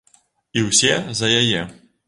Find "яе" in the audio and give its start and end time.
1.43-1.61